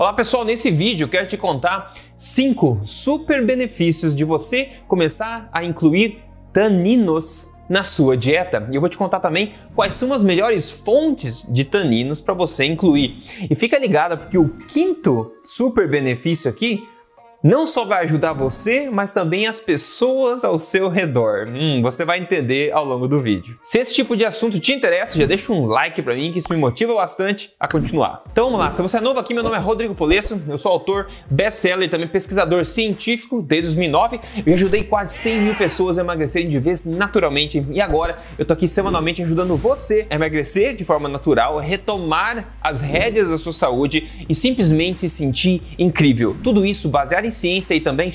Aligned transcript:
Olá 0.00 0.12
pessoal, 0.12 0.44
nesse 0.44 0.70
vídeo 0.70 1.08
quero 1.08 1.26
te 1.26 1.36
contar 1.36 1.92
5 2.14 2.82
super 2.84 3.44
benefícios 3.44 4.14
de 4.14 4.22
você 4.22 4.70
começar 4.86 5.50
a 5.52 5.64
incluir 5.64 6.22
taninos 6.52 7.58
na 7.68 7.82
sua 7.82 8.16
dieta. 8.16 8.68
E 8.70 8.76
eu 8.76 8.80
vou 8.80 8.88
te 8.88 8.96
contar 8.96 9.18
também 9.18 9.54
quais 9.74 9.94
são 9.94 10.12
as 10.12 10.22
melhores 10.22 10.70
fontes 10.70 11.44
de 11.52 11.64
taninos 11.64 12.20
para 12.20 12.32
você 12.32 12.64
incluir. 12.64 13.24
E 13.50 13.56
fica 13.56 13.76
ligado 13.76 14.16
porque 14.16 14.38
o 14.38 14.50
quinto 14.72 15.32
super 15.42 15.90
benefício 15.90 16.48
aqui 16.48 16.86
não 17.42 17.66
só 17.66 17.84
vai 17.84 18.04
ajudar 18.04 18.32
você, 18.32 18.90
mas 18.90 19.12
também 19.12 19.46
as 19.46 19.60
pessoas 19.60 20.42
ao 20.42 20.58
seu 20.58 20.88
redor. 20.88 21.46
Hum, 21.48 21.80
você 21.80 22.04
vai 22.04 22.18
entender 22.18 22.72
ao 22.72 22.84
longo 22.84 23.06
do 23.06 23.22
vídeo. 23.22 23.56
Se 23.62 23.78
esse 23.78 23.94
tipo 23.94 24.16
de 24.16 24.24
assunto 24.24 24.58
te 24.58 24.72
interessa, 24.72 25.16
já 25.16 25.24
deixa 25.24 25.52
um 25.52 25.64
like 25.66 26.02
para 26.02 26.14
mim 26.14 26.32
que 26.32 26.40
isso 26.40 26.52
me 26.52 26.58
motiva 26.58 26.94
bastante 26.94 27.52
a 27.60 27.68
continuar. 27.68 28.24
Então 28.32 28.46
vamos 28.46 28.58
lá, 28.58 28.72
se 28.72 28.82
você 28.82 28.96
é 28.96 29.00
novo 29.00 29.20
aqui, 29.20 29.32
meu 29.32 29.44
nome 29.44 29.56
é 29.56 29.60
Rodrigo 29.60 29.94
Polesso, 29.94 30.40
eu 30.48 30.58
sou 30.58 30.72
autor, 30.72 31.08
best-seller 31.30 31.88
também 31.88 32.08
pesquisador 32.08 32.66
científico 32.66 33.40
desde 33.40 33.68
2009 33.68 34.20
e 34.44 34.52
ajudei 34.52 34.82
quase 34.82 35.14
100 35.14 35.40
mil 35.40 35.54
pessoas 35.54 35.96
a 35.96 36.00
emagrecerem 36.00 36.48
de 36.48 36.58
vez 36.58 36.84
naturalmente 36.84 37.64
e 37.70 37.80
agora 37.80 38.18
eu 38.36 38.44
tô 38.44 38.52
aqui 38.52 38.66
semanalmente 38.66 39.22
ajudando 39.22 39.56
você 39.56 40.06
a 40.10 40.16
emagrecer 40.16 40.74
de 40.74 40.84
forma 40.84 41.08
natural, 41.08 41.58
retomar 41.58 42.56
as 42.60 42.80
rédeas 42.80 43.30
da 43.30 43.38
sua 43.38 43.52
saúde 43.52 44.26
e 44.28 44.34
simplesmente 44.34 45.00
se 45.00 45.08
sentir 45.08 45.62
incrível. 45.78 46.36
Tudo 46.42 46.66
isso 46.66 46.88
baseado 46.88 47.27
em 47.28 47.30
ciência 47.30 47.74
e 47.74 47.80
também 47.80 48.10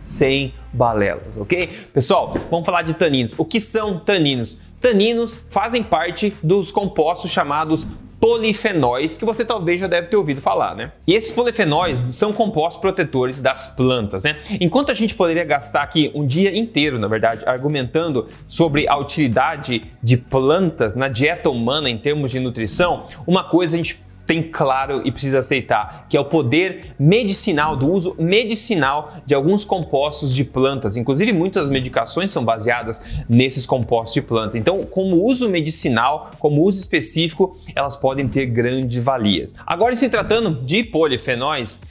sem 0.00 0.54
balelas, 0.72 1.38
ok? 1.38 1.68
Pessoal, 1.92 2.34
vamos 2.50 2.66
falar 2.66 2.82
de 2.82 2.94
taninos. 2.94 3.34
O 3.36 3.44
que 3.44 3.60
são 3.60 3.98
taninos? 3.98 4.58
Taninos 4.80 5.40
fazem 5.50 5.82
parte 5.82 6.34
dos 6.42 6.70
compostos 6.70 7.30
chamados 7.30 7.86
polifenóis, 8.20 9.16
que 9.16 9.24
você 9.24 9.44
talvez 9.44 9.80
já 9.80 9.86
deve 9.86 10.08
ter 10.08 10.16
ouvido 10.16 10.40
falar, 10.40 10.74
né? 10.74 10.92
E 11.06 11.14
esses 11.14 11.30
polifenóis 11.30 12.00
são 12.10 12.32
compostos 12.32 12.80
protetores 12.80 13.40
das 13.40 13.66
plantas, 13.68 14.24
né? 14.24 14.36
Enquanto 14.60 14.90
a 14.90 14.94
gente 14.94 15.14
poderia 15.14 15.44
gastar 15.44 15.82
aqui 15.82 16.10
um 16.14 16.26
dia 16.26 16.56
inteiro, 16.56 16.98
na 16.98 17.08
verdade, 17.08 17.44
argumentando 17.46 18.26
sobre 18.48 18.88
a 18.88 18.96
utilidade 18.96 19.82
de 20.02 20.16
plantas 20.16 20.94
na 20.94 21.08
dieta 21.08 21.50
humana 21.50 21.90
em 21.90 21.98
termos 21.98 22.30
de 22.30 22.40
nutrição, 22.40 23.04
uma 23.26 23.44
coisa 23.44 23.76
a 23.76 23.78
gente 23.78 24.05
tem 24.26 24.42
claro 24.42 25.02
e 25.04 25.12
precisa 25.12 25.38
aceitar, 25.38 26.06
que 26.08 26.16
é 26.16 26.20
o 26.20 26.24
poder 26.24 26.94
medicinal, 26.98 27.76
do 27.76 27.88
uso 27.88 28.16
medicinal 28.18 29.14
de 29.24 29.34
alguns 29.34 29.64
compostos 29.64 30.34
de 30.34 30.44
plantas. 30.44 30.96
Inclusive, 30.96 31.32
muitas 31.32 31.70
medicações 31.70 32.32
são 32.32 32.44
baseadas 32.44 33.00
nesses 33.28 33.64
compostos 33.64 34.14
de 34.14 34.22
planta. 34.22 34.58
Então, 34.58 34.82
como 34.82 35.24
uso 35.24 35.48
medicinal, 35.48 36.32
como 36.38 36.62
uso 36.62 36.80
específico, 36.80 37.56
elas 37.74 37.96
podem 37.96 38.28
ter 38.28 38.46
grandes 38.46 39.02
valias. 39.02 39.54
Agora, 39.66 39.96
se 39.96 40.08
tratando 40.08 40.64
de 40.64 40.82
polifenóis, 40.82 41.82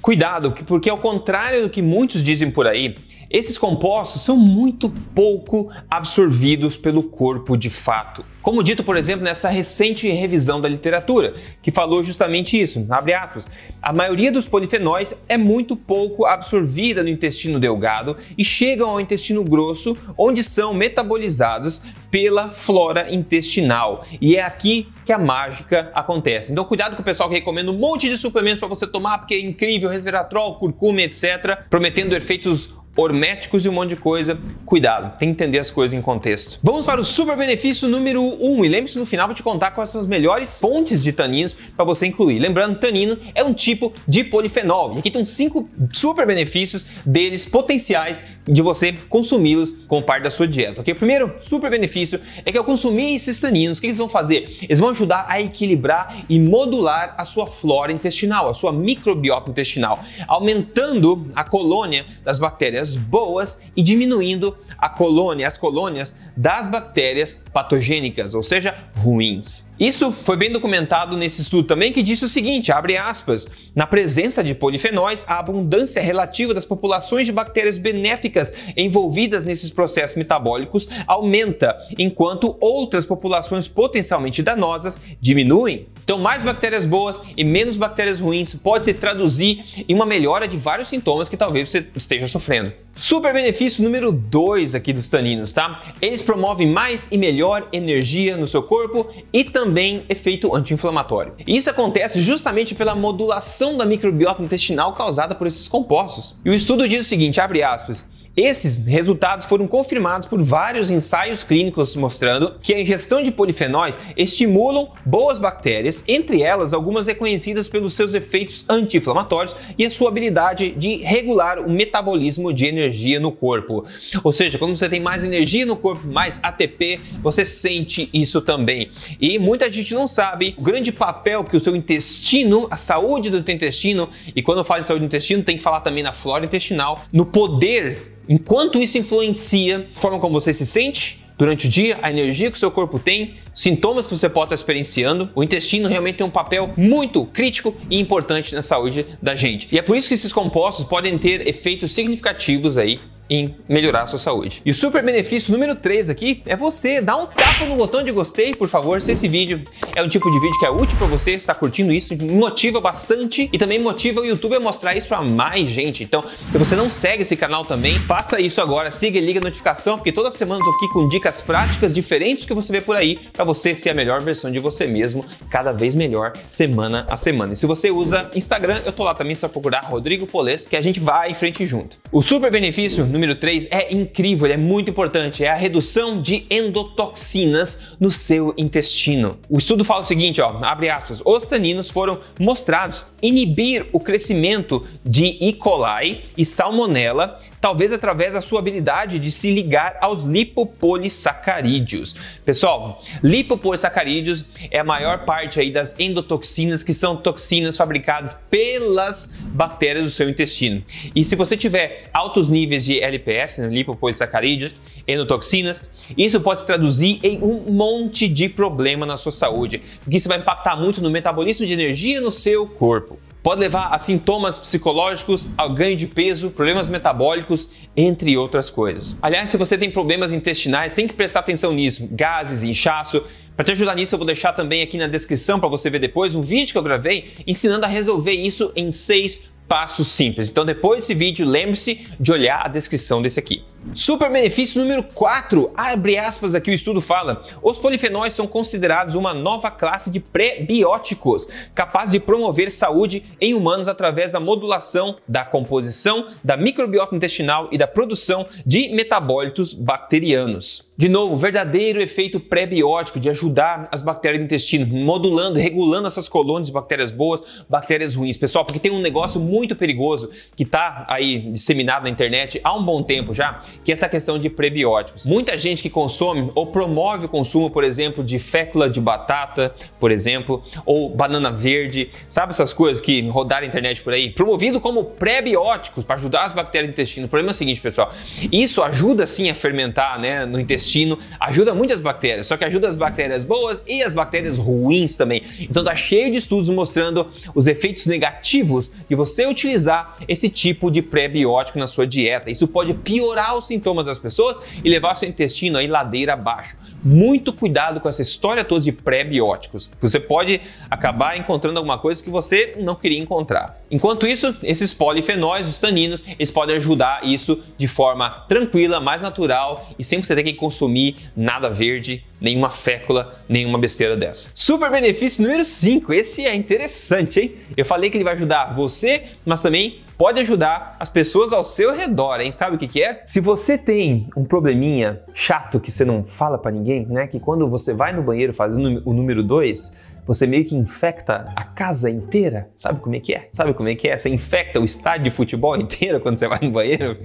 cuidado, 0.00 0.52
porque 0.66 0.90
ao 0.90 0.98
contrário 0.98 1.62
do 1.62 1.70
que 1.70 1.82
muitos 1.82 2.22
dizem 2.22 2.50
por 2.50 2.66
aí, 2.66 2.94
esses 3.30 3.56
compostos 3.56 4.22
são 4.22 4.36
muito 4.36 4.90
pouco 5.14 5.70
absorvidos 5.88 6.76
pelo 6.76 7.04
corpo 7.04 7.56
de 7.56 7.70
fato. 7.70 8.24
Como 8.42 8.62
dito, 8.64 8.82
por 8.82 8.96
exemplo, 8.96 9.22
nessa 9.22 9.48
recente 9.48 10.08
revisão 10.08 10.60
da 10.60 10.68
literatura, 10.68 11.34
que 11.62 11.70
falou 11.70 12.02
justamente 12.02 12.60
isso, 12.60 12.84
aspas, 12.90 13.48
a 13.80 13.92
maioria 13.92 14.32
dos 14.32 14.48
polifenóis 14.48 15.20
é 15.28 15.36
muito 15.36 15.76
pouco 15.76 16.24
absorvida 16.24 17.04
no 17.04 17.08
intestino 17.08 17.60
delgado 17.60 18.16
e 18.36 18.44
chegam 18.44 18.90
ao 18.90 19.00
intestino 19.00 19.44
grosso, 19.44 19.96
onde 20.18 20.42
são 20.42 20.74
metabolizados 20.74 21.82
pela 22.10 22.50
flora 22.50 23.14
intestinal. 23.14 24.04
E 24.20 24.36
é 24.36 24.42
aqui 24.42 24.88
que 25.10 25.14
a 25.14 25.18
mágica 25.18 25.90
acontece. 25.92 26.52
Então 26.52 26.64
cuidado 26.64 26.94
com 26.94 27.02
o 27.02 27.04
pessoal 27.04 27.28
que 27.28 27.34
recomenda 27.34 27.68
um 27.72 27.76
monte 27.76 28.08
de 28.08 28.16
suplementos 28.16 28.60
para 28.60 28.68
você 28.68 28.86
tomar, 28.86 29.18
porque 29.18 29.34
é 29.34 29.40
incrível, 29.40 29.90
resveratrol, 29.90 30.56
curcuma, 30.56 31.02
etc, 31.02 31.64
prometendo 31.68 32.14
efeitos 32.14 32.72
horméticos 32.96 33.64
e 33.64 33.68
um 33.68 33.72
monte 33.72 33.90
de 33.90 33.96
coisa. 33.96 34.38
Cuidado, 34.66 35.18
tem 35.18 35.28
que 35.28 35.32
entender 35.32 35.58
as 35.58 35.70
coisas 35.70 35.98
em 35.98 36.02
contexto. 36.02 36.58
Vamos 36.62 36.84
para 36.84 37.00
o 37.00 37.04
super 37.04 37.36
benefício 37.36 37.88
número 37.88 38.22
1 38.22 38.52
um, 38.52 38.64
e 38.64 38.68
lembre-se 38.68 38.98
no 38.98 39.06
final 39.06 39.26
vou 39.26 39.34
te 39.34 39.42
contar 39.42 39.72
quais 39.72 39.90
são 39.90 40.00
as 40.00 40.06
melhores 40.06 40.60
fontes 40.60 41.02
de 41.02 41.12
taninos 41.12 41.56
para 41.76 41.84
você 41.84 42.06
incluir. 42.06 42.38
Lembrando, 42.38 42.78
tanino 42.78 43.18
é 43.34 43.42
um 43.44 43.52
tipo 43.52 43.92
de 44.06 44.24
polifenol 44.24 44.94
e 44.94 44.98
aqui 44.98 45.10
tem 45.10 45.24
cinco 45.24 45.68
super 45.92 46.26
benefícios 46.26 46.86
deles 47.04 47.46
potenciais 47.46 48.22
de 48.46 48.62
você 48.62 48.92
consumi-los 49.08 49.74
como 49.88 50.02
parte 50.02 50.24
da 50.24 50.30
sua 50.30 50.46
dieta. 50.46 50.80
Ok? 50.80 50.92
O 50.94 50.96
primeiro 50.96 51.34
super 51.40 51.70
benefício 51.70 52.20
é 52.44 52.52
que 52.52 52.58
ao 52.58 52.64
consumir 52.64 53.14
esses 53.14 53.40
taninos, 53.40 53.78
o 53.78 53.80
que 53.80 53.86
eles 53.86 53.98
vão 53.98 54.08
fazer? 54.08 54.58
Eles 54.62 54.78
vão 54.78 54.90
ajudar 54.90 55.26
a 55.28 55.40
equilibrar 55.40 56.24
e 56.28 56.38
modular 56.38 57.14
a 57.16 57.24
sua 57.24 57.46
flora 57.46 57.92
intestinal, 57.92 58.48
a 58.48 58.54
sua 58.54 58.72
microbiota 58.72 59.50
intestinal, 59.50 60.00
aumentando 60.26 61.30
a 61.34 61.44
colônia 61.44 62.04
das 62.24 62.38
bactérias 62.38 62.79
bactérias 62.80 62.96
boas 62.96 63.62
e 63.76 63.82
diminuindo 63.82 64.56
a 64.78 64.88
colônia, 64.88 65.46
as 65.46 65.58
colônias 65.58 66.18
das 66.36 66.66
bactérias 66.66 67.38
patogênicas, 67.52 68.34
ou 68.34 68.42
seja, 68.42 68.74
ruins. 69.00 69.68
Isso 69.80 70.12
foi 70.12 70.36
bem 70.36 70.52
documentado 70.52 71.16
nesse 71.16 71.40
estudo 71.40 71.66
também 71.66 71.90
que 71.90 72.02
disse 72.02 72.22
o 72.22 72.28
seguinte, 72.28 72.70
abre 72.70 72.98
aspas, 72.98 73.46
na 73.74 73.86
presença 73.86 74.44
de 74.44 74.54
polifenóis, 74.54 75.24
a 75.26 75.38
abundância 75.38 76.02
relativa 76.02 76.52
das 76.52 76.66
populações 76.66 77.24
de 77.24 77.32
bactérias 77.32 77.78
benéficas 77.78 78.54
envolvidas 78.76 79.42
nesses 79.42 79.70
processos 79.70 80.18
metabólicos 80.18 80.90
aumenta, 81.06 81.74
enquanto 81.98 82.58
outras 82.60 83.06
populações 83.06 83.68
potencialmente 83.68 84.42
danosas 84.42 85.00
diminuem. 85.18 85.86
Então, 86.04 86.18
mais 86.18 86.42
bactérias 86.42 86.84
boas 86.84 87.22
e 87.34 87.42
menos 87.42 87.78
bactérias 87.78 88.20
ruins 88.20 88.54
pode 88.54 88.84
se 88.84 88.92
traduzir 88.92 89.64
em 89.88 89.94
uma 89.94 90.04
melhora 90.04 90.46
de 90.46 90.58
vários 90.58 90.88
sintomas 90.88 91.30
que 91.30 91.38
talvez 91.38 91.70
você 91.70 91.86
esteja 91.96 92.28
sofrendo. 92.28 92.70
Super 92.96 93.32
benefício 93.32 93.82
número 93.82 94.12
2 94.12 94.74
aqui 94.74 94.92
dos 94.92 95.08
taninos, 95.08 95.52
tá? 95.52 95.94
Eles 96.02 96.22
promovem 96.22 96.68
mais 96.68 97.08
e 97.10 97.16
melhor 97.16 97.66
energia 97.72 98.36
no 98.36 98.46
seu 98.46 98.62
corpo 98.62 98.89
e 99.32 99.44
também 99.44 100.02
efeito 100.08 100.54
anti-inflamatório. 100.54 101.34
Isso 101.46 101.70
acontece 101.70 102.20
justamente 102.20 102.74
pela 102.74 102.94
modulação 102.94 103.76
da 103.76 103.84
microbiota 103.84 104.42
intestinal 104.42 104.92
causada 104.94 105.34
por 105.34 105.46
esses 105.46 105.68
compostos. 105.68 106.36
E 106.44 106.50
o 106.50 106.54
estudo 106.54 106.88
diz 106.88 107.06
o 107.06 107.08
seguinte, 107.08 107.40
abre 107.40 107.62
aspas, 107.62 108.04
esses 108.40 108.86
resultados 108.86 109.46
foram 109.46 109.66
confirmados 109.66 110.26
por 110.26 110.42
vários 110.42 110.90
ensaios 110.90 111.44
clínicos 111.44 111.94
mostrando 111.96 112.54
que 112.62 112.72
a 112.72 112.80
ingestão 112.80 113.22
de 113.22 113.30
polifenóis 113.30 113.98
estimulam 114.16 114.90
boas 115.04 115.38
bactérias, 115.38 116.04
entre 116.06 116.42
elas 116.42 116.72
algumas 116.72 117.06
reconhecidas 117.06 117.68
pelos 117.68 117.94
seus 117.94 118.14
efeitos 118.14 118.64
anti-inflamatórios 118.68 119.56
e 119.76 119.84
a 119.84 119.90
sua 119.90 120.08
habilidade 120.08 120.70
de 120.72 120.96
regular 120.96 121.58
o 121.58 121.70
metabolismo 121.70 122.52
de 122.52 122.66
energia 122.66 123.20
no 123.20 123.32
corpo. 123.32 123.84
Ou 124.22 124.32
seja, 124.32 124.58
quando 124.58 124.76
você 124.76 124.88
tem 124.88 125.00
mais 125.00 125.24
energia 125.24 125.66
no 125.66 125.76
corpo, 125.76 126.06
mais 126.06 126.40
ATP, 126.42 127.00
você 127.22 127.44
sente 127.44 128.08
isso 128.12 128.40
também. 128.40 128.90
E 129.20 129.38
muita 129.38 129.70
gente 129.72 129.94
não 129.94 130.06
sabe 130.06 130.54
o 130.56 130.62
grande 130.62 130.92
papel 130.92 131.44
que 131.44 131.56
o 131.56 131.60
seu 131.62 131.74
intestino, 131.76 132.66
a 132.70 132.76
saúde 132.76 133.30
do 133.30 133.42
teu 133.42 133.54
intestino, 133.54 134.08
e 134.34 134.42
quando 134.42 134.58
eu 134.58 134.64
falo 134.64 134.82
de 134.82 134.86
saúde 134.86 135.04
do 135.04 135.06
intestino, 135.06 135.42
tem 135.42 135.56
que 135.56 135.62
falar 135.62 135.80
também 135.80 136.02
na 136.02 136.12
flora 136.12 136.44
intestinal, 136.44 137.04
no 137.12 137.26
poder 137.26 138.20
Enquanto 138.30 138.80
isso 138.80 138.96
influencia 138.96 139.88
a 139.96 140.00
forma 140.00 140.20
como 140.20 140.40
você 140.40 140.52
se 140.52 140.64
sente 140.64 141.18
durante 141.36 141.66
o 141.66 141.68
dia, 141.68 141.98
a 142.00 142.12
energia 142.12 142.48
que 142.48 142.56
o 142.56 142.60
seu 142.60 142.70
corpo 142.70 142.96
tem, 142.96 143.34
sintomas 143.52 144.06
que 144.06 144.16
você 144.16 144.28
pode 144.28 144.44
estar 144.44 144.54
experienciando, 144.54 145.28
o 145.34 145.42
intestino 145.42 145.88
realmente 145.88 146.18
tem 146.18 146.26
um 146.26 146.30
papel 146.30 146.72
muito 146.76 147.24
crítico 147.24 147.76
e 147.90 147.98
importante 147.98 148.54
na 148.54 148.62
saúde 148.62 149.04
da 149.20 149.34
gente. 149.34 149.66
E 149.72 149.78
é 149.78 149.82
por 149.82 149.96
isso 149.96 150.06
que 150.06 150.14
esses 150.14 150.32
compostos 150.32 150.84
podem 150.84 151.18
ter 151.18 151.48
efeitos 151.48 151.90
significativos 151.90 152.78
aí 152.78 153.00
em 153.30 153.54
melhorar 153.68 154.02
a 154.02 154.06
sua 154.08 154.18
saúde. 154.18 154.60
E 154.66 154.70
o 154.72 154.74
super 154.74 155.04
benefício 155.04 155.52
número 155.52 155.76
3 155.76 156.10
aqui 156.10 156.42
é 156.44 156.56
você 156.56 157.00
dar 157.00 157.16
um 157.16 157.26
tapa 157.26 157.64
no 157.64 157.76
botão 157.76 158.02
de 158.02 158.10
gostei, 158.10 158.52
por 158.52 158.68
favor, 158.68 159.00
se 159.00 159.12
esse 159.12 159.28
vídeo 159.28 159.62
é 159.94 160.02
um 160.02 160.08
tipo 160.08 160.28
de 160.28 160.40
vídeo 160.40 160.58
que 160.58 160.66
é 160.66 160.70
útil 160.70 160.98
para 160.98 161.06
você, 161.06 161.32
está 161.32 161.54
curtindo 161.54 161.92
isso, 161.92 162.16
motiva 162.16 162.80
bastante 162.80 163.48
e 163.52 163.56
também 163.56 163.78
motiva 163.78 164.20
o 164.20 164.26
YouTube 164.26 164.56
a 164.56 164.60
mostrar 164.60 164.96
isso 164.96 165.08
para 165.08 165.22
mais 165.22 165.68
gente. 165.68 166.02
Então, 166.02 166.24
se 166.50 166.58
você 166.58 166.74
não 166.74 166.90
segue 166.90 167.22
esse 167.22 167.36
canal 167.36 167.64
também, 167.64 167.98
faça 168.00 168.40
isso 168.40 168.60
agora, 168.60 168.90
siga 168.90 169.18
e 169.18 169.20
liga 169.20 169.38
a 169.38 169.42
notificação, 169.42 169.96
porque 169.96 170.10
toda 170.10 170.32
semana 170.32 170.60
eu 170.60 170.64
tô 170.64 170.70
aqui 170.76 170.88
com 170.92 171.08
dicas 171.08 171.40
práticas 171.40 171.92
diferentes 171.92 172.44
que 172.44 172.54
você 172.54 172.72
vê 172.72 172.80
por 172.80 172.96
aí 172.96 173.16
para 173.32 173.44
você 173.44 173.74
ser 173.74 173.90
a 173.90 173.94
melhor 173.94 174.20
versão 174.20 174.50
de 174.50 174.58
você 174.58 174.86
mesmo, 174.86 175.24
cada 175.48 175.72
vez 175.72 175.94
melhor, 175.94 176.32
semana 176.48 177.06
a 177.08 177.16
semana. 177.16 177.52
E 177.52 177.56
se 177.56 177.66
você 177.66 177.90
usa 177.90 178.28
Instagram, 178.34 178.80
eu 178.84 178.92
tô 178.92 179.04
lá 179.04 179.14
também, 179.14 179.36
só 179.36 179.46
procurar 179.46 179.84
Rodrigo 179.84 180.26
Polesso, 180.26 180.66
que 180.66 180.76
a 180.76 180.82
gente 180.82 180.98
vai 180.98 181.30
em 181.30 181.34
frente 181.34 181.64
junto. 181.64 181.96
O 182.10 182.22
super 182.22 182.50
benefício 182.50 183.06
número 183.06 183.19
número 183.20 183.34
3 183.34 183.68
é 183.70 183.94
incrível, 183.94 184.46
ele 184.46 184.54
é 184.54 184.56
muito 184.56 184.90
importante, 184.90 185.44
é 185.44 185.50
a 185.50 185.54
redução 185.54 186.22
de 186.22 186.46
endotoxinas 186.50 187.96
no 188.00 188.10
seu 188.10 188.54
intestino. 188.56 189.38
O 189.48 189.58
estudo 189.58 189.84
fala 189.84 190.02
o 190.02 190.06
seguinte, 190.06 190.40
ó, 190.40 190.58
abre 190.62 190.88
aspas, 190.88 191.20
os 191.22 191.46
taninos 191.46 191.90
foram 191.90 192.18
mostrados 192.40 193.04
inibir 193.20 193.86
o 193.92 194.00
crescimento 194.00 194.86
de 195.04 195.36
E. 195.38 195.52
coli 195.52 196.22
e 196.36 196.46
salmonella 196.46 197.38
talvez 197.60 197.92
através 197.92 198.32
da 198.32 198.40
sua 198.40 198.60
habilidade 198.60 199.18
de 199.18 199.30
se 199.30 199.52
ligar 199.52 199.98
aos 200.00 200.24
lipopolissacarídeos. 200.24 202.16
Pessoal, 202.44 203.02
lipopolissacarídeos 203.22 204.46
é 204.70 204.78
a 204.78 204.84
maior 204.84 205.24
parte 205.24 205.60
aí 205.60 205.70
das 205.70 205.98
endotoxinas, 205.98 206.82
que 206.82 206.94
são 206.94 207.16
toxinas 207.16 207.76
fabricadas 207.76 208.42
pelas 208.50 209.34
bactérias 209.48 210.04
do 210.04 210.10
seu 210.10 210.28
intestino. 210.28 210.82
E 211.14 211.24
se 211.24 211.36
você 211.36 211.56
tiver 211.56 212.08
altos 212.14 212.48
níveis 212.48 212.84
de 212.84 212.98
LPS, 213.10 213.58
né, 213.58 213.68
lipopolissacarídeos, 213.68 214.74
endotoxinas, 215.06 215.90
isso 216.16 216.40
pode 216.40 216.60
se 216.60 216.66
traduzir 216.66 217.20
em 217.22 217.42
um 217.42 217.72
monte 217.72 218.28
de 218.28 218.48
problema 218.48 219.04
na 219.04 219.16
sua 219.16 219.32
saúde, 219.32 219.82
porque 220.02 220.16
isso 220.16 220.28
vai 220.28 220.38
impactar 220.38 220.76
muito 220.76 221.02
no 221.02 221.10
metabolismo 221.10 221.66
de 221.66 221.72
energia 221.72 222.20
no 222.20 222.32
seu 222.32 222.66
corpo. 222.66 223.18
Pode 223.42 223.58
levar 223.58 223.88
a 223.88 223.98
sintomas 223.98 224.58
psicológicos, 224.58 225.48
ao 225.56 225.72
ganho 225.72 225.96
de 225.96 226.06
peso, 226.06 226.50
problemas 226.50 226.90
metabólicos, 226.90 227.72
entre 227.96 228.36
outras 228.36 228.68
coisas. 228.68 229.16
Aliás, 229.22 229.48
se 229.48 229.56
você 229.56 229.78
tem 229.78 229.90
problemas 229.90 230.32
intestinais, 230.32 230.94
tem 230.94 231.06
que 231.06 231.14
prestar 231.14 231.40
atenção 231.40 231.72
nisso. 231.72 232.06
Gases, 232.12 232.62
inchaço. 232.62 233.24
Para 233.56 233.64
te 233.64 233.72
ajudar 233.72 233.94
nisso, 233.94 234.14
eu 234.14 234.18
vou 234.18 234.26
deixar 234.26 234.52
também 234.52 234.82
aqui 234.82 234.98
na 234.98 235.06
descrição 235.06 235.58
para 235.58 235.70
você 235.70 235.88
ver 235.88 235.98
depois 235.98 236.34
um 236.34 236.42
vídeo 236.42 236.72
que 236.72 236.78
eu 236.78 236.82
gravei 236.82 237.30
ensinando 237.46 237.86
a 237.86 237.88
resolver 237.88 238.32
isso 238.32 238.72
em 238.76 238.90
seis 238.90 239.50
passos 239.70 240.08
simples. 240.08 240.50
Então, 240.50 240.64
depois 240.64 240.98
desse 240.98 241.14
vídeo, 241.14 241.46
lembre-se 241.46 242.04
de 242.18 242.32
olhar 242.32 242.66
a 242.66 242.68
descrição 242.68 243.22
desse 243.22 243.38
aqui. 243.38 243.62
Super 243.94 244.30
benefício 244.30 244.80
número 244.80 245.02
4, 245.02 245.72
abre 245.74 246.18
aspas 246.18 246.54
aqui 246.54 246.70
o 246.70 246.74
estudo 246.74 247.00
fala: 247.00 247.42
os 247.62 247.78
polifenóis 247.78 248.34
são 248.34 248.46
considerados 248.46 249.14
uma 249.14 249.32
nova 249.32 249.70
classe 249.70 250.10
de 250.10 250.20
pré-bióticos, 250.20 251.48
capaz 251.74 252.10
de 252.10 252.20
promover 252.20 252.70
saúde 252.70 253.24
em 253.40 253.54
humanos 253.54 253.88
através 253.88 254.30
da 254.30 254.38
modulação 254.38 255.16
da 255.26 255.44
composição 255.44 256.26
da 256.44 256.58
microbiota 256.58 257.16
intestinal 257.16 257.68
e 257.72 257.78
da 257.78 257.86
produção 257.86 258.46
de 258.66 258.90
metabólitos 258.90 259.72
bacterianos. 259.72 260.90
De 261.00 261.08
novo, 261.08 261.34
verdadeiro 261.34 262.02
efeito 262.02 262.38
pré-biótico 262.38 263.18
de 263.18 263.30
ajudar 263.30 263.88
as 263.90 264.02
bactérias 264.02 264.42
do 264.42 264.44
intestino, 264.44 264.84
modulando, 264.86 265.58
regulando 265.58 266.06
essas 266.06 266.28
colônias 266.28 266.68
de 266.68 266.74
bactérias 266.74 267.10
boas, 267.10 267.42
bactérias 267.66 268.14
ruins. 268.14 268.36
Pessoal, 268.36 268.66
porque 268.66 268.78
tem 268.78 268.90
um 268.90 269.00
negócio 269.00 269.40
muito 269.40 269.74
perigoso 269.74 270.30
que 270.54 270.62
está 270.62 271.06
aí 271.08 271.38
disseminado 271.52 272.02
na 272.02 272.10
internet 272.10 272.60
há 272.62 272.76
um 272.76 272.84
bom 272.84 273.02
tempo 273.02 273.32
já, 273.32 273.62
que 273.84 273.90
é 273.90 273.94
essa 273.94 274.08
questão 274.08 274.38
de 274.38 274.48
prebióticos. 274.48 275.26
Muita 275.26 275.56
gente 275.56 275.82
que 275.82 275.90
consome 275.90 276.50
ou 276.54 276.66
promove 276.66 277.26
o 277.26 277.28
consumo, 277.28 277.70
por 277.70 277.84
exemplo, 277.84 278.22
de 278.22 278.38
fécula 278.38 278.88
de 278.88 279.00
batata, 279.00 279.74
por 279.98 280.10
exemplo, 280.10 280.62
ou 280.84 281.08
banana 281.08 281.50
verde, 281.50 282.10
sabe 282.28 282.50
essas 282.50 282.72
coisas 282.72 283.00
que 283.00 283.26
rodaram 283.28 283.64
a 283.64 283.68
internet 283.68 284.02
por 284.02 284.12
aí? 284.12 284.30
Promovido 284.30 284.80
como 284.80 285.04
prebióticos 285.04 286.04
para 286.04 286.16
ajudar 286.16 286.44
as 286.44 286.52
bactérias 286.52 286.88
do 286.88 286.92
intestino. 286.92 287.26
O 287.26 287.28
problema 287.28 287.50
é 287.50 287.52
o 287.52 287.54
seguinte, 287.54 287.80
pessoal, 287.80 288.12
isso 288.50 288.82
ajuda 288.82 289.26
sim 289.26 289.50
a 289.50 289.54
fermentar 289.54 290.18
né, 290.18 290.44
no 290.46 290.58
intestino 290.58 291.18
ajuda 291.38 291.74
muitas 291.74 292.00
bactérias, 292.00 292.46
só 292.46 292.56
que 292.56 292.64
ajuda 292.64 292.88
as 292.88 292.96
bactérias 292.96 293.44
boas 293.44 293.84
e 293.86 294.02
as 294.02 294.12
bactérias 294.12 294.58
ruins 294.58 295.16
também. 295.16 295.42
Então 295.60 295.82
tá 295.82 295.94
cheio 295.94 296.30
de 296.30 296.38
estudos 296.38 296.68
mostrando 296.70 297.28
os 297.54 297.66
efeitos 297.66 298.06
negativos 298.06 298.90
de 299.08 299.14
você 299.14 299.46
utilizar 299.46 300.16
esse 300.28 300.48
tipo 300.48 300.90
de 300.90 301.02
pré-biótico 301.02 301.78
na 301.78 301.86
sua 301.86 302.06
dieta. 302.06 302.50
Isso 302.50 302.68
pode 302.68 302.94
piorar 302.94 303.56
os 303.60 303.66
sintomas 303.66 304.04
das 304.04 304.18
pessoas 304.18 304.60
e 304.82 304.90
levar 304.90 305.14
seu 305.14 305.28
intestino 305.28 305.78
aí 305.78 305.86
ladeira 305.86 306.34
abaixo. 306.34 306.76
Muito 307.02 307.52
cuidado 307.52 308.00
com 308.00 308.08
essa 308.08 308.20
história 308.20 308.64
toda 308.64 308.82
de 308.82 308.92
pré-bióticos. 308.92 309.90
Você 310.00 310.20
pode 310.20 310.60
acabar 310.90 311.38
encontrando 311.38 311.78
alguma 311.78 311.98
coisa 311.98 312.22
que 312.22 312.28
você 312.28 312.74
não 312.78 312.94
queria 312.94 313.18
encontrar. 313.18 313.80
Enquanto 313.90 314.26
isso, 314.26 314.54
esses 314.62 314.92
polifenóis, 314.92 315.68
os 315.68 315.78
taninos, 315.78 316.22
eles 316.26 316.50
podem 316.50 316.76
ajudar 316.76 317.24
isso 317.24 317.62
de 317.78 317.88
forma 317.88 318.30
tranquila, 318.48 319.00
mais 319.00 319.22
natural 319.22 319.88
e 319.98 320.04
sem 320.04 320.22
você 320.22 320.34
ter 320.34 320.42
que 320.42 320.52
consumir 320.52 321.16
nada 321.36 321.70
verde, 321.70 322.24
nenhuma 322.40 322.70
fécula, 322.70 323.34
nenhuma 323.48 323.78
besteira 323.78 324.16
dessa. 324.16 324.50
Super 324.54 324.90
benefício 324.90 325.42
número 325.42 325.64
5. 325.64 326.12
Esse 326.12 326.46
é 326.46 326.54
interessante, 326.54 327.40
hein? 327.40 327.54
Eu 327.76 327.84
falei 327.84 328.10
que 328.10 328.16
ele 328.16 328.24
vai 328.24 328.34
ajudar 328.34 328.74
você, 328.74 329.24
mas 329.44 329.62
também 329.62 330.00
pode 330.20 330.38
ajudar 330.38 330.96
as 331.00 331.08
pessoas 331.08 331.50
ao 331.50 331.64
seu 331.64 331.94
redor, 331.94 332.42
hein? 332.42 332.52
Sabe 332.52 332.76
o 332.76 332.78
que, 332.78 332.86
que 332.86 333.02
é? 333.02 333.22
Se 333.24 333.40
você 333.40 333.78
tem 333.78 334.26
um 334.36 334.44
probleminha 334.44 335.22
chato 335.32 335.80
que 335.80 335.90
você 335.90 336.04
não 336.04 336.22
fala 336.22 336.58
para 336.58 336.70
ninguém, 336.70 337.06
né? 337.06 337.26
Que 337.26 337.40
quando 337.40 337.66
você 337.70 337.94
vai 337.94 338.12
no 338.12 338.22
banheiro 338.22 338.52
fazer 338.52 338.82
o 339.06 339.14
número 339.14 339.42
2, 339.42 340.20
você 340.26 340.46
meio 340.46 340.62
que 340.62 340.76
infecta 340.76 341.50
a 341.56 341.64
casa 341.64 342.10
inteira. 342.10 342.68
Sabe 342.76 343.00
como 343.00 343.16
é 343.16 343.20
que 343.20 343.32
é? 343.32 343.48
Sabe 343.50 343.72
como 343.72 343.88
é 343.88 343.94
que 343.94 344.10
é? 344.10 344.18
Você 344.18 344.28
infecta 344.28 344.78
o 344.78 344.84
estádio 344.84 345.24
de 345.24 345.30
futebol 345.30 345.74
inteiro 345.80 346.20
quando 346.20 346.38
você 346.38 346.46
vai 346.46 346.58
no 346.60 346.70
banheiro? 346.70 347.16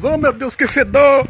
Oh 0.00 0.16
meu 0.16 0.32
Deus, 0.32 0.54
que 0.54 0.68
fedor! 0.68 1.26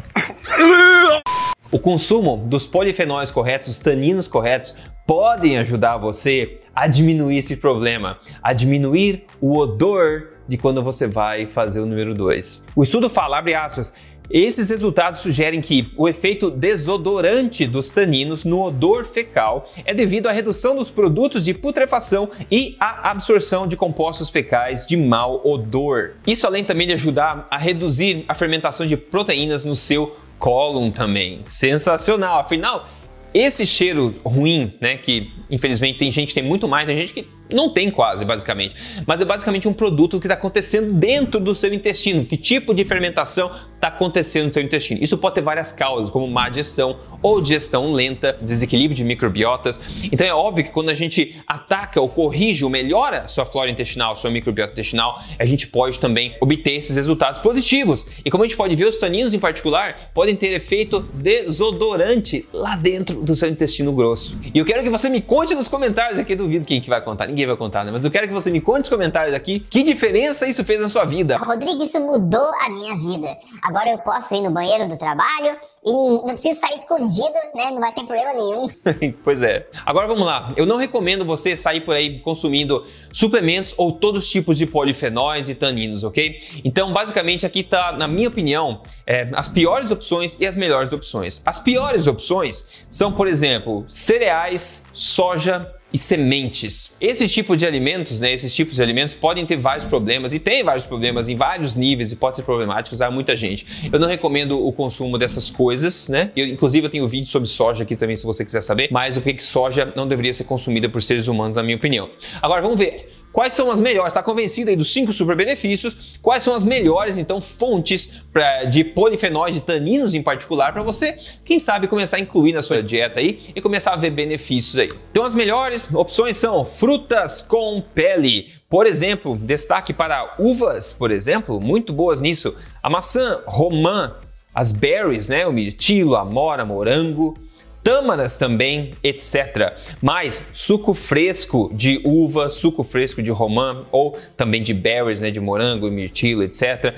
O 1.71 1.79
consumo 1.79 2.37
dos 2.37 2.67
polifenóis 2.67 3.31
corretos, 3.31 3.69
os 3.69 3.79
taninos 3.79 4.27
corretos, 4.27 4.75
podem 5.07 5.57
ajudar 5.57 5.97
você 5.97 6.59
a 6.75 6.85
diminuir 6.87 7.39
esse 7.39 7.57
problema, 7.57 8.19
a 8.43 8.53
diminuir 8.53 9.25
o 9.41 9.57
odor 9.57 10.34
de 10.47 10.57
quando 10.57 10.83
você 10.83 11.07
vai 11.07 11.45
fazer 11.45 11.79
o 11.79 11.85
número 11.85 12.13
2. 12.13 12.63
O 12.75 12.83
estudo 12.83 13.09
fala, 13.09 13.37
abre 13.37 13.53
aspas, 13.53 13.93
esses 14.29 14.69
resultados 14.69 15.21
sugerem 15.21 15.61
que 15.61 15.91
o 15.95 16.07
efeito 16.07 16.49
desodorante 16.49 17.67
dos 17.67 17.89
taninos 17.89 18.43
no 18.43 18.63
odor 18.63 19.05
fecal 19.05 19.69
é 19.85 19.93
devido 19.93 20.27
à 20.27 20.31
redução 20.31 20.75
dos 20.75 20.89
produtos 20.89 21.43
de 21.43 21.53
putrefação 21.53 22.29
e 22.49 22.75
à 22.79 23.11
absorção 23.11 23.67
de 23.67 23.77
compostos 23.77 24.29
fecais 24.29 24.85
de 24.85 24.97
mau 24.97 25.41
odor. 25.45 26.13
Isso 26.25 26.47
além 26.47 26.63
também 26.63 26.87
de 26.87 26.93
ajudar 26.93 27.47
a 27.51 27.57
reduzir 27.57 28.25
a 28.27 28.33
fermentação 28.33 28.85
de 28.85 28.97
proteínas 28.97 29.63
no 29.63 29.75
seu 29.75 30.15
cólon 30.39 30.91
também. 30.91 31.41
Sensacional! 31.45 32.39
Afinal, 32.39 32.87
esse 33.35 33.67
cheiro 33.67 34.15
ruim, 34.23 34.73
né, 34.79 34.95
que 34.95 35.29
infelizmente 35.51 35.99
tem 35.99 36.09
gente 36.09 36.29
que 36.29 36.35
tem 36.35 36.43
muito 36.43 36.69
mais, 36.69 36.87
tem 36.87 36.97
gente 36.97 37.13
que 37.13 37.27
não 37.53 37.69
tem 37.69 37.91
quase, 37.91 38.23
basicamente. 38.23 38.75
Mas 39.05 39.21
é 39.21 39.25
basicamente 39.25 39.67
um 39.67 39.73
produto 39.73 40.19
que 40.21 40.25
está 40.25 40.35
acontecendo 40.35 40.93
dentro 40.93 41.39
do 41.39 41.53
seu 41.53 41.73
intestino. 41.73 42.23
Que 42.25 42.37
tipo 42.37 42.73
de 42.73 42.85
fermentação 42.85 43.51
está 43.85 43.89
acontecendo 43.89 44.47
no 44.47 44.53
seu 44.53 44.63
intestino? 44.63 45.03
Isso 45.03 45.17
pode 45.17 45.35
ter 45.35 45.41
várias 45.41 45.71
causas, 45.71 46.09
como 46.09 46.27
má 46.27 46.49
digestão 46.49 46.97
ou 47.21 47.41
digestão 47.41 47.91
lenta, 47.91 48.37
desequilíbrio 48.41 48.95
de 48.95 49.03
microbiotas. 49.03 49.79
Então 50.11 50.25
é 50.25 50.33
óbvio 50.33 50.63
que 50.63 50.71
quando 50.71 50.89
a 50.89 50.93
gente 50.93 51.41
ataca 51.47 51.99
ou 51.99 52.07
corrige 52.07 52.63
ou 52.63 52.69
melhora 52.69 53.27
sua 53.27 53.45
flora 53.45 53.69
intestinal, 53.69 54.15
sua 54.15 54.29
microbiota 54.29 54.73
intestinal, 54.73 55.21
a 55.37 55.45
gente 55.45 55.67
pode 55.67 55.99
também 55.99 56.35
obter 56.39 56.71
esses 56.71 56.95
resultados 56.95 57.39
positivos. 57.39 58.05
E 58.23 58.31
como 58.31 58.43
a 58.43 58.47
gente 58.47 58.57
pode 58.57 58.75
ver, 58.75 58.85
os 58.85 58.97
taninos 58.97 59.33
em 59.33 59.39
particular 59.39 60.11
podem 60.13 60.35
ter 60.35 60.53
efeito 60.53 60.99
desodorante 61.13 62.47
lá 62.53 62.75
dentro 62.75 63.21
do 63.21 63.35
seu 63.35 63.49
intestino 63.49 63.91
grosso. 63.91 64.37
E 64.53 64.57
eu 64.57 64.65
quero 64.65 64.83
que 64.83 64.89
você 64.89 65.09
me 65.09 65.21
conte 65.21 65.53
nos 65.53 65.67
comentários 65.67 66.19
aqui, 66.19 66.35
duvido 66.35 66.65
quem 66.65 66.79
que 66.79 66.89
vai 66.89 67.01
contar 67.01 67.27
ninguém 67.27 67.45
vai 67.45 67.57
contar, 67.57 67.83
né? 67.83 67.91
Mas 67.91 68.05
eu 68.05 68.11
quero 68.11 68.27
que 68.27 68.33
você 68.33 68.49
me 68.49 68.61
conte 68.61 68.79
nos 68.79 68.89
comentários 68.89 69.35
aqui 69.35 69.59
que 69.59 69.83
diferença 69.83 70.47
isso 70.47 70.63
fez 70.63 70.79
na 70.79 70.89
sua 70.89 71.05
vida. 71.05 71.37
Rodrigo, 71.37 71.83
isso 71.83 71.99
mudou 71.99 72.47
a 72.65 72.69
minha 72.69 72.95
vida. 72.95 73.37
Agora 73.61 73.74
eu 73.89 73.97
posso 73.99 74.33
ir 74.33 74.41
no 74.41 74.51
banheiro 74.51 74.87
do 74.87 74.97
trabalho 74.97 75.57
e 75.85 75.91
não 75.91 76.27
preciso 76.27 76.59
sair 76.59 76.75
escondido, 76.75 77.33
né? 77.53 77.71
Não 77.71 77.79
vai 77.79 77.91
ter 77.91 78.05
problema 78.05 78.33
nenhum. 78.33 78.67
pois 79.23 79.41
é. 79.41 79.67
Agora 79.85 80.07
vamos 80.07 80.25
lá. 80.25 80.53
Eu 80.55 80.65
não 80.65 80.77
recomendo 80.77 81.25
você 81.25 81.55
sair 81.55 81.81
por 81.81 81.93
aí 81.93 82.19
consumindo 82.19 82.85
suplementos 83.11 83.73
ou 83.77 83.91
todos 83.91 84.25
os 84.25 84.29
tipos 84.29 84.57
de 84.57 84.65
polifenóis 84.65 85.49
e 85.49 85.55
taninos, 85.55 86.03
ok? 86.03 86.41
Então, 86.63 86.93
basicamente, 86.93 87.45
aqui 87.45 87.63
tá, 87.63 87.91
na 87.91 88.07
minha 88.07 88.27
opinião, 88.27 88.81
é, 89.05 89.29
as 89.33 89.47
piores 89.47 89.91
opções 89.91 90.37
e 90.39 90.45
as 90.45 90.55
melhores 90.55 90.91
opções. 90.91 91.41
As 91.45 91.59
piores 91.59 92.07
opções 92.07 92.67
são, 92.89 93.11
por 93.11 93.27
exemplo, 93.27 93.85
cereais, 93.87 94.89
soja, 94.93 95.73
e 95.95 95.97
sementes. 95.97 96.97
Esse 96.99 97.25
tipo 97.25 97.55
de 97.55 97.65
alimentos, 97.65 98.19
né, 98.19 98.33
esses 98.33 98.53
tipos 98.53 98.75
de 98.75 98.83
alimentos 98.83 99.15
podem 99.15 99.45
ter 99.45 99.55
vários 99.55 99.85
problemas 99.85 100.33
e 100.33 100.39
tem 100.39 100.61
vários 100.61 100.85
problemas 100.85 101.29
em 101.29 101.37
vários 101.37 101.77
níveis 101.77 102.11
e 102.11 102.17
podem 102.17 102.35
ser 102.35 102.43
problemáticos 102.43 103.01
a 103.01 103.09
muita 103.09 103.33
gente. 103.33 103.65
Eu 103.89 103.97
não 103.97 104.05
recomendo 104.05 104.61
o 104.61 104.73
consumo 104.73 105.17
dessas 105.17 105.49
coisas, 105.49 106.09
né? 106.09 106.31
Eu, 106.35 106.47
inclusive 106.47 106.85
eu 106.85 106.89
tenho 106.89 107.07
vídeo 107.07 107.29
sobre 107.29 107.47
soja 107.47 107.83
aqui 107.83 107.95
também 107.95 108.17
se 108.17 108.25
você 108.25 108.43
quiser 108.43 108.59
saber, 108.59 108.89
mas 108.91 109.15
o 109.15 109.21
que 109.21 109.41
soja 109.41 109.93
não 109.95 110.05
deveria 110.05 110.33
ser 110.33 110.43
consumida 110.43 110.89
por 110.89 111.01
seres 111.01 111.29
humanos 111.29 111.55
na 111.55 111.63
minha 111.63 111.77
opinião. 111.77 112.09
Agora 112.41 112.61
vamos 112.61 112.77
ver 112.77 113.14
Quais 113.35 113.53
são 113.53 113.69
as 113.69 113.81
melhores? 113.81 114.13
Está 114.13 114.23
convencido 114.23 114.69
aí 114.69 114.77
dos 114.77 114.93
cinco 114.93 115.11
super 115.11 115.35
benefícios? 115.35 116.17
Quais 116.21 116.41
são 116.41 116.55
as 116.55 116.63
melhores, 116.63 117.17
então, 117.17 117.41
fontes 117.41 118.13
pra, 118.31 118.63
de 118.63 118.81
polifenóis, 118.81 119.53
de 119.53 119.59
taninos 119.59 120.13
em 120.13 120.23
particular, 120.23 120.71
para 120.71 120.81
você, 120.81 121.17
quem 121.43 121.59
sabe, 121.59 121.89
começar 121.89 122.15
a 122.15 122.21
incluir 122.21 122.53
na 122.53 122.61
sua 122.61 122.81
dieta 122.81 123.19
aí 123.19 123.41
e 123.53 123.59
começar 123.59 123.91
a 123.91 123.97
ver 123.97 124.11
benefícios 124.11 124.77
aí? 124.77 124.89
Então, 125.11 125.25
as 125.25 125.35
melhores 125.35 125.93
opções 125.93 126.37
são 126.37 126.63
frutas 126.63 127.41
com 127.41 127.83
pele. 127.93 128.53
Por 128.69 128.87
exemplo, 128.87 129.35
destaque 129.35 129.91
para 129.91 130.35
uvas, 130.39 130.93
por 130.93 131.11
exemplo, 131.11 131.59
muito 131.59 131.91
boas 131.91 132.21
nisso. 132.21 132.55
A 132.81 132.89
maçã 132.89 133.41
romã, 133.45 134.13
as 134.53 134.71
berries, 134.71 135.27
né? 135.27 135.45
O 135.45 135.51
mirtilo, 135.51 136.15
a 136.15 136.23
mora, 136.23 136.63
morango, 136.63 137.37
tâmaras 137.85 138.35
também, 138.35 138.93
etc. 139.03 139.73
Mas 140.01 140.47
suco 140.53 140.95
fresco 140.95 141.69
de 141.71 142.01
uva, 142.03 142.49
suco 142.49 142.83
fresco 142.83 143.21
de 143.21 143.29
romã 143.29 143.83
ou 143.91 144.17
também 144.35 144.63
de 144.63 144.73
berries, 144.73 145.21
né, 145.21 145.29
de 145.29 145.39
morango, 145.39 145.91
mirtilo, 145.91 146.41
etc. 146.41 146.95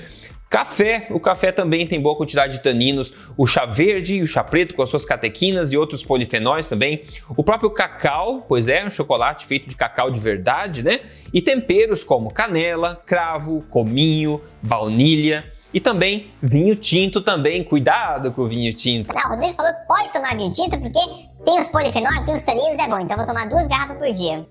Café, 0.48 1.06
o 1.10 1.20
café 1.20 1.52
também 1.52 1.86
tem 1.86 2.00
boa 2.00 2.16
quantidade 2.16 2.54
de 2.54 2.62
taninos, 2.62 3.14
o 3.36 3.46
chá 3.46 3.66
verde 3.66 4.14
e 4.14 4.22
o 4.22 4.26
chá 4.26 4.42
preto 4.42 4.74
com 4.74 4.82
as 4.82 4.88
suas 4.88 5.04
catequinas 5.04 5.72
e 5.72 5.76
outros 5.76 6.02
polifenóis 6.02 6.70
também, 6.70 7.02
o 7.36 7.44
próprio 7.44 7.68
cacau, 7.68 8.46
pois 8.48 8.66
é, 8.66 8.82
um 8.82 8.90
chocolate 8.90 9.44
feito 9.44 9.68
de 9.68 9.76
cacau 9.76 10.10
de 10.10 10.18
verdade, 10.18 10.82
né? 10.82 11.00
E 11.34 11.42
temperos 11.42 12.02
como 12.02 12.32
canela, 12.32 12.96
cravo, 13.04 13.60
cominho, 13.68 14.40
baunilha 14.62 15.44
e 15.72 15.80
também 15.80 16.30
vinho 16.42 16.74
tinto 16.76 17.20
também, 17.20 17.62
cuidado 17.62 18.32
com 18.32 18.42
o 18.42 18.48
vinho 18.48 18.72
tinto. 18.74 19.10
Não, 19.14 19.30
o 19.30 19.34
Rodrigo 19.34 19.54
falou 19.54 19.72
que 19.72 19.86
pode 19.86 20.12
tomar 20.12 20.36
vinho 20.36 20.52
tinto 20.52 20.78
porque 20.78 21.00
tem 21.44 21.60
os 21.60 21.68
polifenóis, 21.68 22.24
tem 22.24 22.34
os 22.34 22.42
taninos, 22.42 22.78
é 22.78 22.88
bom, 22.88 22.98
então 22.98 23.16
vou 23.16 23.26
tomar 23.26 23.48
duas 23.48 23.66
garrafas 23.66 23.96
por 23.96 24.12
dia. 24.12 24.46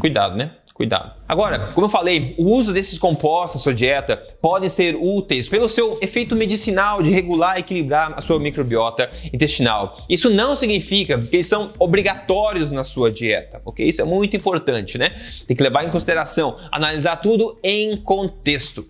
Cuidado, 0.00 0.36
né? 0.36 0.52
Cuidado. 0.76 1.14
Agora, 1.26 1.70
como 1.72 1.86
eu 1.86 1.88
falei, 1.88 2.34
o 2.38 2.52
uso 2.52 2.70
desses 2.70 2.98
compostos 2.98 3.60
na 3.60 3.64
sua 3.64 3.72
dieta 3.72 4.14
podem 4.42 4.68
ser 4.68 4.94
úteis 4.94 5.48
pelo 5.48 5.70
seu 5.70 5.98
efeito 6.02 6.36
medicinal 6.36 7.02
de 7.02 7.08
regular 7.08 7.56
e 7.56 7.60
equilibrar 7.60 8.12
a 8.14 8.20
sua 8.20 8.38
microbiota 8.38 9.08
intestinal. 9.32 9.96
Isso 10.06 10.28
não 10.28 10.54
significa 10.54 11.18
que 11.18 11.36
eles 11.36 11.46
são 11.46 11.72
obrigatórios 11.78 12.70
na 12.70 12.84
sua 12.84 13.10
dieta, 13.10 13.62
ok? 13.64 13.88
Isso 13.88 14.02
é 14.02 14.04
muito 14.04 14.36
importante, 14.36 14.98
né? 14.98 15.16
Tem 15.46 15.56
que 15.56 15.62
levar 15.62 15.82
em 15.82 15.88
consideração, 15.88 16.58
analisar 16.70 17.16
tudo 17.16 17.58
em 17.62 17.96
contexto. 17.96 18.86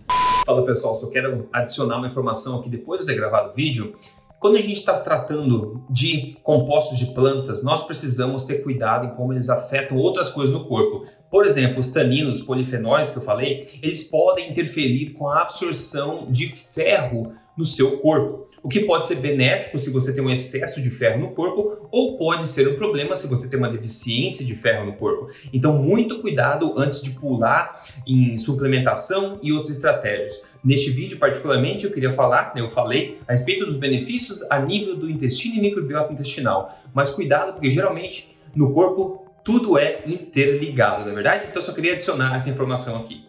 Fala 0.46 0.64
pessoal, 0.64 0.94
só 0.94 1.08
quero 1.08 1.48
adicionar 1.52 1.96
uma 1.96 2.06
informação 2.06 2.60
aqui 2.60 2.70
depois 2.70 3.00
de 3.00 3.06
ter 3.08 3.16
gravado 3.16 3.50
o 3.50 3.52
vídeo. 3.52 3.96
Quando 4.38 4.54
a 4.54 4.60
gente 4.60 4.74
está 4.74 5.00
tratando 5.00 5.82
de 5.90 6.36
compostos 6.40 7.00
de 7.00 7.06
plantas, 7.06 7.64
nós 7.64 7.84
precisamos 7.84 8.44
ter 8.44 8.62
cuidado 8.62 9.06
em 9.06 9.16
como 9.16 9.32
eles 9.32 9.50
afetam 9.50 9.96
outras 9.96 10.30
coisas 10.30 10.54
no 10.54 10.66
corpo. 10.66 11.04
Por 11.28 11.44
exemplo, 11.44 11.80
os 11.80 11.88
taninos, 11.88 12.38
os 12.38 12.44
polifenóis 12.44 13.10
que 13.10 13.18
eu 13.18 13.22
falei, 13.22 13.66
eles 13.82 14.04
podem 14.04 14.48
interferir 14.48 15.14
com 15.14 15.28
a 15.28 15.42
absorção 15.42 16.30
de 16.30 16.46
ferro 16.46 17.32
no 17.58 17.64
seu 17.64 17.98
corpo. 17.98 18.45
O 18.66 18.68
que 18.68 18.80
pode 18.80 19.06
ser 19.06 19.20
benéfico 19.20 19.78
se 19.78 19.92
você 19.92 20.12
tem 20.12 20.20
um 20.20 20.28
excesso 20.28 20.82
de 20.82 20.90
ferro 20.90 21.20
no 21.20 21.30
corpo, 21.30 21.86
ou 21.88 22.18
pode 22.18 22.48
ser 22.48 22.66
um 22.66 22.74
problema 22.74 23.14
se 23.14 23.28
você 23.28 23.48
tem 23.48 23.60
uma 23.60 23.70
deficiência 23.70 24.44
de 24.44 24.56
ferro 24.56 24.84
no 24.84 24.94
corpo. 24.94 25.28
Então, 25.52 25.80
muito 25.80 26.20
cuidado 26.20 26.76
antes 26.76 27.00
de 27.00 27.10
pular 27.10 27.80
em 28.04 28.36
suplementação 28.38 29.38
e 29.40 29.52
outras 29.52 29.70
estratégias. 29.70 30.42
Neste 30.64 30.90
vídeo, 30.90 31.16
particularmente, 31.16 31.84
eu 31.84 31.92
queria 31.92 32.12
falar, 32.12 32.54
né, 32.56 32.60
eu 32.60 32.68
falei 32.68 33.20
a 33.28 33.30
respeito 33.30 33.64
dos 33.64 33.78
benefícios 33.78 34.42
a 34.50 34.58
nível 34.58 34.96
do 34.96 35.08
intestino 35.08 35.54
e 35.54 35.60
microbiota 35.60 36.12
intestinal. 36.12 36.76
Mas 36.92 37.10
cuidado, 37.10 37.52
porque 37.52 37.70
geralmente 37.70 38.36
no 38.52 38.74
corpo 38.74 39.26
tudo 39.44 39.78
é 39.78 40.02
interligado, 40.04 41.04
não 41.04 41.12
é 41.12 41.14
verdade? 41.14 41.44
Então 41.48 41.62
eu 41.62 41.66
só 41.66 41.72
queria 41.72 41.92
adicionar 41.92 42.34
essa 42.34 42.50
informação 42.50 42.96
aqui. 42.96 43.24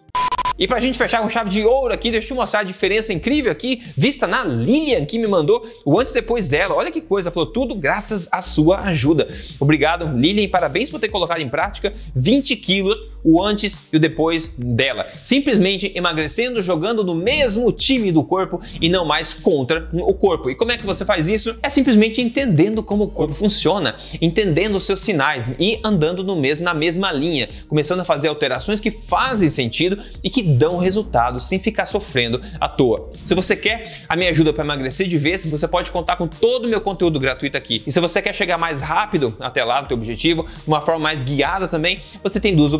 E 0.58 0.68
pra 0.68 0.80
gente 0.80 0.98
fechar 0.98 1.22
com 1.22 1.30
chave 1.30 1.50
de 1.50 1.64
ouro 1.64 1.94
aqui, 1.94 2.10
deixa 2.10 2.34
eu 2.34 2.38
mostrar 2.38 2.62
a 2.62 2.64
diferença 2.64 3.14
incrível 3.14 3.52
aqui, 3.52 3.84
vista 3.96 4.26
na 4.26 4.44
Lilian, 4.44 5.06
que 5.06 5.20
me 5.20 5.28
mandou 5.28 5.68
o 5.86 6.00
antes 6.00 6.12
e 6.14 6.16
depois 6.16 6.50
dela. 6.50 6.74
Olha 6.74 6.92
que 6.92 7.02
coisa, 7.02 7.30
falou 7.30 7.52
tudo 7.52 7.76
graças 7.76 8.28
à 8.32 8.42
sua 8.42 8.82
ajuda. 8.82 9.28
Obrigado, 9.60 10.18
Lilian, 10.18 10.50
parabéns 10.50 10.90
por 10.90 11.00
ter 11.00 11.10
colocado 11.10 11.42
em 11.42 11.50
prática 11.50 11.94
20 12.16 12.56
quilos 12.56 12.98
o 13.24 13.44
antes 13.44 13.88
e 13.92 13.98
o 13.98 14.00
depois 14.00 14.54
dela. 14.58 15.06
Simplesmente 15.22 15.92
emagrecendo, 15.96 16.62
jogando 16.62 17.04
no 17.04 17.16
mesmo 17.16 17.72
time 17.72 18.12
do 18.12 18.24
corpo 18.24 18.62
e 18.82 18.90
não 18.90 19.06
mais 19.06 19.34
contra 19.34 19.90
o 19.94 20.14
corpo. 20.14 20.50
E 20.50 20.56
como 20.56 20.72
é 20.72 20.78
que 20.78 20.86
você 20.86 21.06
faz 21.06 21.28
isso? 21.30 21.56
É 21.62 21.70
simplesmente 21.70 22.22
entendendo 22.22 22.82
como 22.82 23.06
o 23.06 23.08
corpo 23.10 23.34
funciona, 23.34 23.96
entendendo 24.22 24.76
os 24.76 24.84
seus 24.84 25.02
sinais 25.02 25.46
e 25.60 25.80
andando 25.84 26.24
no 26.24 26.36
mesmo, 26.36 26.66
na 26.66 26.74
mesma 26.74 27.12
linha, 27.12 27.50
começando 27.68 28.00
a 28.00 28.06
fazer 28.06 28.28
alterações 28.28 28.80
que 28.80 28.92
fazem 28.92 29.50
sentido 29.50 30.00
e 30.24 30.30
que 30.30 30.44
dão 30.44 30.78
resultado 30.78 31.40
sem 31.40 31.60
ficar 31.60 31.86
sofrendo 31.86 32.42
à 32.60 32.70
toa. 32.70 33.12
Se 33.24 33.36
você 33.36 33.56
quer 33.56 34.06
a 34.08 34.16
minha 34.16 34.32
ajuda 34.32 34.54
para 34.54 34.64
emagrecer 34.64 35.08
de 35.08 35.18
vez, 35.18 35.46
você 35.46 35.68
pode 35.68 35.92
contar 35.92 36.16
com 36.16 36.28
todo 36.28 36.66
o 36.66 36.70
meu 36.70 36.82
conteúdo 36.82 37.20
gratuito 37.20 37.58
aqui. 37.58 37.84
E 37.86 37.92
se 37.92 38.00
você 38.00 38.22
quer 38.22 38.34
chegar 38.34 38.58
mais 38.58 38.82
rápido 38.82 39.36
até 39.40 39.64
lá 39.64 39.82
no 39.82 39.88
teu 39.88 39.98
objetivo, 39.98 40.44
de 40.44 40.68
uma 40.68 40.82
forma 40.82 41.02
mais 41.02 41.24
guiada 41.24 41.68
também, 41.68 42.00
você 42.24 42.40
tem 42.40 42.56
duas 42.56 42.74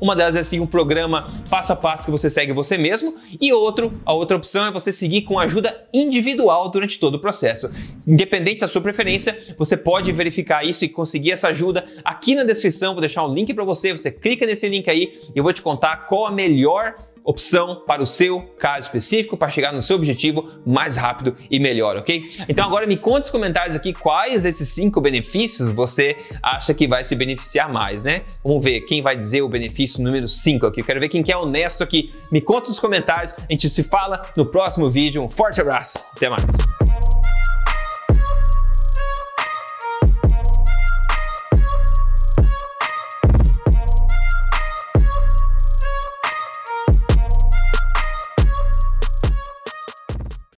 Uma 0.00 0.14
delas 0.16 0.36
é 0.36 0.42
seguir 0.42 0.62
um 0.62 0.66
programa 0.66 1.42
passo 1.48 1.72
a 1.72 1.76
passo 1.76 2.04
que 2.04 2.10
você 2.10 2.28
segue 2.30 2.52
você 2.52 2.76
mesmo 2.76 3.14
e 3.40 3.52
outro, 3.52 4.00
a 4.04 4.12
outra 4.12 4.36
opção 4.36 4.66
é 4.66 4.70
você 4.70 4.92
seguir 4.92 5.22
com 5.22 5.38
ajuda 5.38 5.86
individual 5.92 6.68
durante 6.68 6.98
todo 6.98 7.16
o 7.16 7.18
processo. 7.18 7.70
Independente 8.06 8.60
da 8.60 8.68
sua 8.68 8.80
preferência, 8.80 9.54
você 9.56 9.76
pode 9.76 10.10
verificar 10.12 10.64
isso 10.64 10.84
e 10.84 10.88
conseguir 10.88 11.32
essa 11.32 11.48
ajuda 11.48 11.84
aqui 12.04 12.34
na 12.34 12.44
descrição. 12.44 12.92
Vou 12.92 13.00
deixar 13.00 13.26
um 13.26 13.32
link 13.32 13.52
para 13.54 13.64
você, 13.64 13.92
você 13.92 14.10
clica 14.10 14.46
nesse 14.46 14.68
link 14.68 14.88
aí 14.88 15.18
e 15.34 15.38
eu 15.38 15.42
vou 15.42 15.52
te 15.52 15.62
contar 15.62 16.06
qual 16.06 16.26
a 16.26 16.30
melhor 16.30 16.94
opção 17.24 17.82
para 17.86 18.02
o 18.02 18.06
seu 18.06 18.42
caso 18.58 18.82
específico 18.82 19.36
para 19.36 19.48
chegar 19.48 19.72
no 19.72 19.80
seu 19.80 19.96
objetivo 19.96 20.48
mais 20.64 20.96
rápido 20.96 21.36
e 21.50 21.58
melhor, 21.58 21.96
ok? 21.96 22.30
Então 22.48 22.66
agora 22.66 22.86
me 22.86 22.96
conta 22.96 23.20
nos 23.20 23.30
comentários 23.30 23.74
aqui 23.74 23.92
quais 23.92 24.42
desses 24.42 24.68
cinco 24.68 25.00
benefícios 25.00 25.72
você 25.72 26.16
acha 26.42 26.74
que 26.74 26.86
vai 26.86 27.02
se 27.02 27.16
beneficiar 27.16 27.72
mais, 27.72 28.04
né? 28.04 28.22
Vamos 28.42 28.62
ver 28.62 28.82
quem 28.82 29.00
vai 29.00 29.16
dizer 29.16 29.42
o 29.42 29.48
benefício 29.48 30.02
número 30.02 30.28
5 30.28 30.66
aqui. 30.66 30.80
Eu 30.80 30.84
quero 30.84 31.00
ver 31.00 31.08
quem 31.08 31.22
que 31.22 31.32
é 31.32 31.36
honesto 31.36 31.82
aqui. 31.82 32.12
Me 32.30 32.40
conta 32.40 32.68
nos 32.68 32.78
comentários. 32.78 33.32
A 33.32 33.46
gente 33.50 33.70
se 33.70 33.82
fala 33.82 34.22
no 34.36 34.44
próximo 34.44 34.90
vídeo. 34.90 35.22
Um 35.22 35.28
forte 35.28 35.60
abraço. 35.60 35.98
Até 36.14 36.28
mais. 36.28 36.83